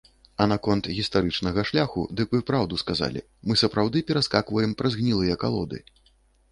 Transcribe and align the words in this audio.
А 0.43 0.45
наконт 0.51 0.87
гістарычнага 0.99 1.65
шляху, 1.71 2.07
дык 2.21 2.33
вы 2.37 2.41
праўду 2.49 2.81
сказалі, 2.85 3.25
мы 3.51 3.59
сапраўды 3.65 3.97
пераскакваем 4.09 4.71
праз 4.83 4.91
гнілыя 5.03 5.35
калоды. 5.47 5.77